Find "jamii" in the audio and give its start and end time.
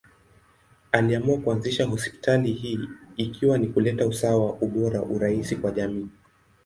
5.71-6.07